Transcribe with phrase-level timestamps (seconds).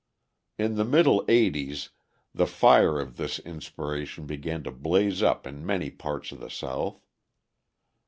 [0.57, 1.89] In the middle eighties
[2.33, 7.05] the fire of this inspiration began to blaze up in many parts of the South.